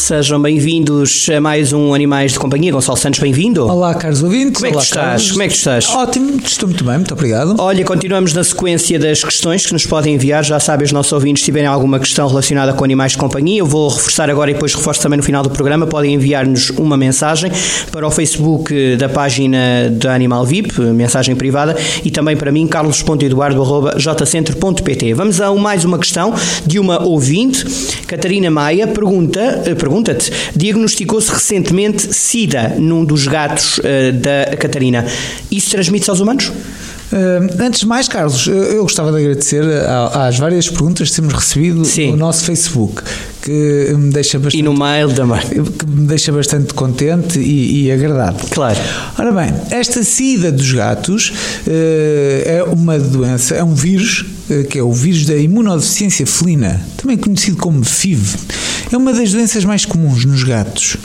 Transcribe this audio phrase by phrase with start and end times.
[0.00, 2.72] Sejam bem-vindos a mais um Animais de Companhia.
[2.72, 3.68] Gonçalo Santos, bem-vindo.
[3.68, 4.54] Olá, caros ouvintes.
[4.54, 5.06] Como é que Olá, estás?
[5.06, 5.30] Carlos.
[5.30, 5.90] Como é que estás?
[5.90, 7.56] Ótimo, estou muito bem, muito obrigado.
[7.58, 10.42] Olha, continuamos na sequência das questões que nos podem enviar.
[10.42, 13.66] Já sabem, os nossos ouvintes, se tiverem alguma questão relacionada com animais de companhia, eu
[13.66, 15.86] vou reforçar agora e depois reforço também no final do programa.
[15.86, 17.52] Podem enviar-nos uma mensagem
[17.92, 25.12] para o Facebook da página da Animal VIP, mensagem privada, e também para mim, carlos.eduardo.jcentro.pt.
[25.12, 26.32] Vamos a mais uma questão
[26.66, 27.66] de uma ouvinte.
[28.06, 35.04] Catarina Maia pergunta, eh, pergunta-te, diagnosticou-se recentemente SIDA num dos gatos eh, da Catarina.
[35.50, 36.52] Isso transmite-se aos humanos?
[37.12, 41.34] Uh, antes de mais, Carlos, eu gostava de agradecer a- às várias perguntas que temos
[41.34, 42.12] recebido Sim.
[42.12, 43.02] no nosso Facebook,
[43.42, 45.40] que me deixa E bastante, no mail também.
[45.40, 48.38] que me deixa bastante contente e, e agradado.
[48.50, 48.78] Claro.
[49.18, 51.32] Ora bem, esta sida dos gatos
[51.66, 56.80] eh, é uma doença, é um vírus, eh, que é o vírus da imunodeficiência felina,
[56.96, 58.36] também conhecido como FIV.
[58.92, 60.96] É uma das doenças mais comuns nos gatos,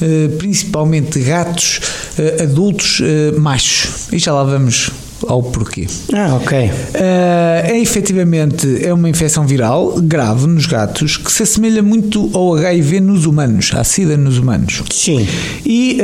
[0.00, 1.80] eh, principalmente gatos
[2.18, 4.08] eh, adultos eh, machos.
[4.12, 4.90] E já lá vamos
[5.26, 5.86] ao porquê.
[6.12, 6.70] Ah, ok.
[6.94, 13.00] É efetivamente é uma infecção viral grave nos gatos que se assemelha muito ao HIV
[13.00, 14.82] nos humanos, à SIDA nos humanos.
[14.92, 15.26] Sim.
[15.64, 15.98] E,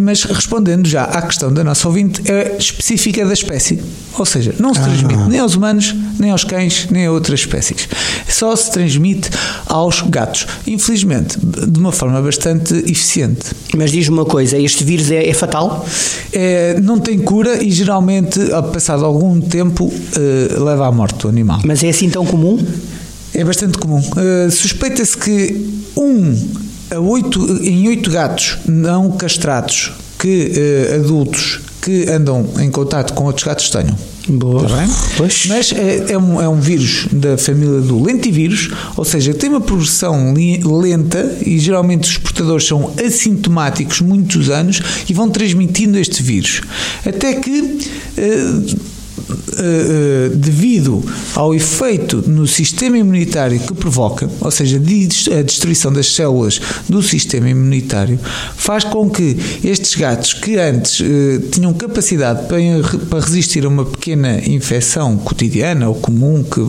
[0.00, 3.80] mas respondendo já à questão da nossa ouvinte, é específica da espécie.
[4.18, 7.88] Ou seja, não se transmite nem aos humanos, nem aos cães, nem a outras espécies.
[8.28, 9.30] Só se transmite
[9.66, 10.46] aos gatos.
[10.66, 13.46] Infelizmente, de uma forma bastante eficiente.
[13.76, 15.86] Mas diz-me uma coisa, este vírus é, é fatal?
[16.32, 18.40] É, não tem cura e geralmente,
[18.72, 21.60] passado algum tempo, eh, leva à morte do animal.
[21.64, 22.58] Mas é assim tão comum?
[23.32, 24.00] É bastante comum.
[24.00, 26.34] Uh, Suspeita-se que um
[27.62, 33.70] em oito gatos não castrados que uh, adultos que andam em contato com outros gatos
[33.70, 33.96] tenham.
[34.28, 34.68] Boa.
[35.16, 35.46] Pois.
[35.48, 39.60] Mas é, é um, é um vírus da família do lentivírus, ou seja, tem uma
[39.60, 46.60] progressão lenta e geralmente os portadores são assintomáticos muitos anos e vão transmitindo este vírus.
[47.04, 47.78] Até que.
[48.16, 48.89] eh,
[49.56, 51.02] eh, devido
[51.34, 57.48] ao efeito no sistema imunitário que provoca, ou seja, a destruição das células do sistema
[57.48, 58.18] imunitário,
[58.56, 64.40] faz com que estes gatos que antes eh, tinham capacidade para, resistir a uma pequena
[64.48, 66.60] infecção cotidiana ou comum, que,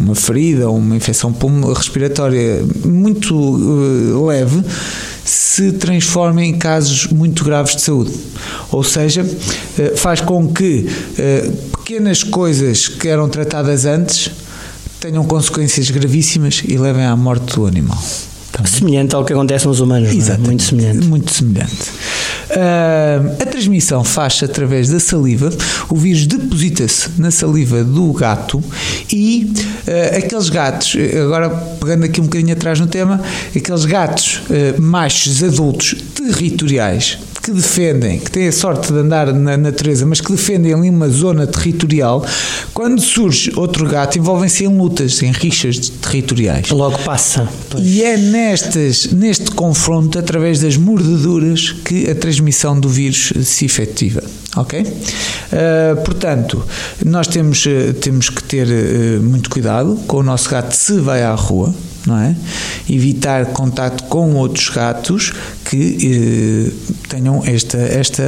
[0.00, 1.34] uma ferida ou uma infecção
[1.74, 4.62] respiratória muito eh, leve,
[5.26, 8.12] se transforma em casos muito graves de saúde.
[8.70, 9.26] Ou seja,
[9.78, 10.88] eh, faz com que
[11.18, 14.30] eh, pequenas coisas que eram tratadas antes
[15.00, 18.00] tenham consequências gravíssimas e levem à morte do animal.
[18.52, 18.72] Tá bem?
[18.72, 20.18] Semelhante ao que acontece nos humanos, não é?
[20.18, 20.48] Exatamente.
[20.48, 21.06] Muito semelhante.
[21.06, 21.90] Muito semelhante.
[22.50, 25.50] Ah, a transmissão faz-se através da saliva.
[25.88, 28.62] O vírus deposita-se na saliva do gato
[29.12, 29.52] e
[29.86, 33.20] ah, aqueles gatos, agora pegando aqui um bocadinho atrás no tema,
[33.54, 39.56] aqueles gatos ah, machos adultos territoriais que defendem, que têm a sorte de andar na
[39.56, 42.26] natureza, mas que defendem ali uma zona territorial,
[42.74, 46.70] quando surge outro gato, envolvem-se em lutas, em rixas territoriais.
[46.70, 47.48] Logo passa.
[47.70, 47.86] Pois.
[47.86, 54.24] E é nestas, neste confronto, através das mordeduras, que a transmissão do vírus se efetiva.
[54.56, 54.80] Ok?
[54.80, 56.64] Uh, portanto,
[57.04, 61.22] nós temos, uh, temos que ter uh, muito cuidado com o nosso gato se vai
[61.22, 61.72] à rua,
[62.06, 62.34] não é?
[62.88, 65.32] Evitar contato com outros gatos
[65.64, 66.72] que
[67.08, 68.22] tenham esta, esta,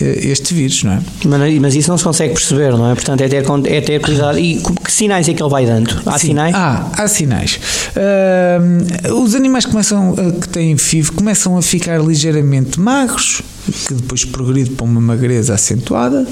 [0.00, 1.00] este vírus, não é?
[1.24, 2.94] Mas, mas isso não se consegue perceber, não é?
[2.94, 4.38] Portanto, é ter, é ter cuidado.
[4.38, 5.94] E que sinais é que ele vai dando?
[6.06, 6.28] Há Sim.
[6.28, 6.54] sinais?
[6.54, 7.60] Há, há sinais.
[7.96, 13.42] Ah, os animais começam a- que têm FIV começam a ficar ligeiramente magros,
[13.86, 16.26] que depois progride para uma magreza acentuada.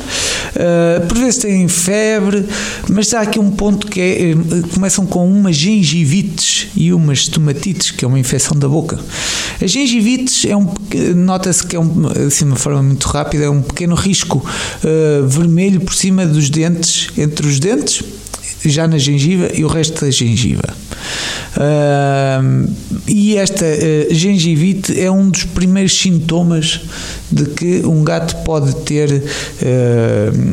[0.57, 2.45] Ah, por vezes têm febre,
[2.89, 4.35] mas há aqui um ponto que é, eh,
[4.75, 8.99] começam com umas gengivites e umas estomatites, que é uma infecção da boca.
[9.63, 10.67] As gengivites é um
[11.15, 15.27] nota-se que é um, assim, de uma forma muito rápida, é um pequeno risco ah,
[15.27, 18.03] vermelho por cima dos dentes, entre os dentes
[18.65, 20.75] já na gengiva e o resto da gengiva.
[21.61, 22.67] Ahm,
[23.09, 26.81] e esta eh, gengivite é um dos primeiros sintomas
[27.33, 29.23] de que um gato pode ter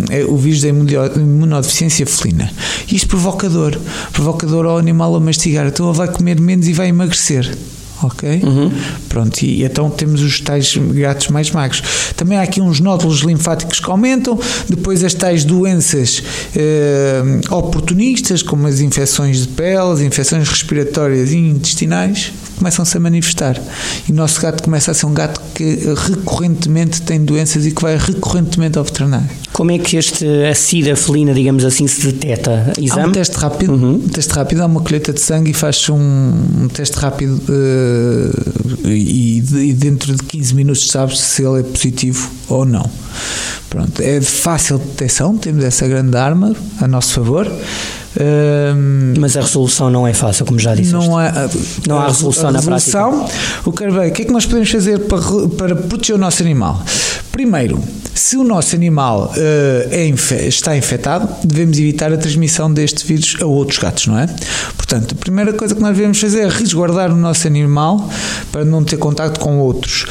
[0.09, 2.51] é o vírus da imuno- imunodeficiência felina.
[2.91, 3.79] Isto provoca dor,
[4.11, 7.55] provoca dor ao animal a mastigar, então ele vai comer menos e vai emagrecer.
[8.03, 8.41] Ok?
[8.43, 8.71] Uhum.
[9.09, 11.81] Pronto, e então temos os tais gatos mais magros.
[12.15, 14.39] Também há aqui uns nódulos linfáticos que aumentam,
[14.69, 16.23] depois as tais doenças
[16.55, 23.61] eh, oportunistas, como as infecções de pele, as infecções respiratórias e intestinais, começam-se a manifestar.
[24.07, 27.81] E o nosso gato começa a ser um gato que recorrentemente tem doenças e que
[27.81, 29.44] vai recorrentemente ao veterinário.
[29.55, 32.73] Como é que este, a sida felina, digamos assim, se detecta?
[32.77, 33.03] Exame?
[33.03, 33.93] Há um teste rápido, uhum.
[33.93, 38.87] um teste rápido, há uma colheita de sangue e faz-se um, um, teste rápido uh,
[38.89, 42.85] e, e, dentro de 15 minutos sabes se ele é positivo ou não.
[43.69, 47.49] Pronto, é de fácil detecção, temos essa grande arma a nosso favor.
[49.19, 50.93] Mas a resolução não é fácil, como já disse.
[50.93, 51.49] Não, há,
[51.87, 53.69] não há resolução, a na resolução, prática.
[53.69, 55.21] O que, o que é que nós podemos fazer para,
[55.57, 56.81] para proteger o nosso animal?
[57.31, 57.81] Primeiro,
[58.13, 60.07] se o nosso animal uh, é
[60.47, 64.27] está infectado, devemos evitar a transmissão deste vírus a outros gatos, não é?
[64.77, 68.09] Portanto, a primeira coisa que nós devemos fazer é resguardar o nosso animal
[68.51, 70.05] para não ter contato com outros.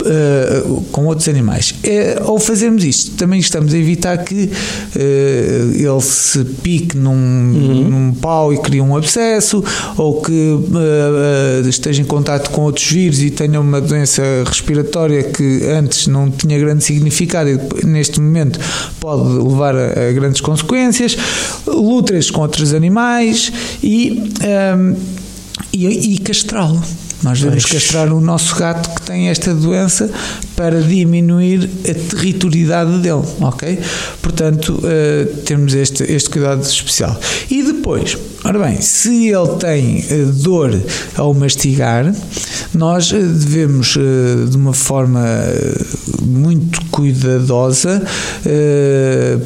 [0.00, 1.74] Uh, com outros animais.
[1.82, 7.88] É, ao fazermos isto, também estamos a evitar que uh, ele se pique num, uhum.
[7.88, 9.62] num pau e crie um abscesso,
[9.98, 15.64] ou que uh, esteja em contato com outros vírus e tenha uma doença respiratória que
[15.64, 18.58] antes não tinha grande significado e neste momento
[18.98, 21.16] pode levar a, a grandes consequências.
[21.66, 24.32] Lutas com outros animais e,
[24.76, 24.96] um,
[25.72, 26.82] e, e castrá-lo.
[27.22, 27.82] Nós devemos pois.
[27.82, 30.10] castrar o nosso gato que tem esta doença
[30.56, 33.78] para diminuir a territorialidade dele, ok?
[34.22, 37.18] Portanto, uh, temos este, este cuidado especial.
[37.50, 38.16] E depois,
[38.50, 40.76] ora bem, se ele tem uh, dor
[41.16, 42.12] ao mastigar,
[42.74, 43.96] nós uh, devemos,
[44.48, 45.20] de uma forma
[46.22, 48.02] muito cuidadosa,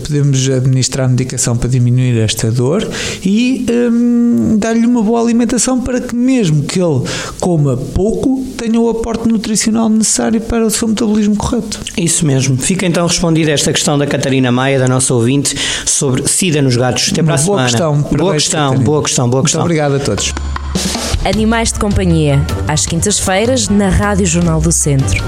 [0.03, 2.87] podemos administrar medicação para diminuir esta dor
[3.25, 7.03] e um, dar-lhe uma boa alimentação para que mesmo que ele
[7.41, 11.81] coma pouco, tenha o aporte nutricional necessário para o seu metabolismo correto.
[11.97, 12.57] Isso mesmo.
[12.57, 17.11] Fica então respondida esta questão da Catarina Maia, da nossa ouvinte, sobre SIDA nos gatos.
[17.13, 17.69] Até para a boa semana.
[17.69, 19.61] Questão, boa questão, boa questão, boa questão.
[19.63, 20.33] Muito obrigado a todos.
[21.25, 25.25] Animais de Companhia, às quintas-feiras, na Rádio Jornal do Centro.